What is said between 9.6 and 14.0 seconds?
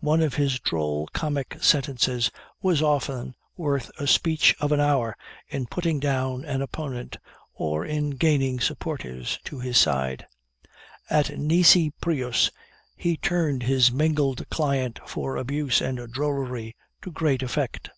his side. At Nisi Prius, he turned his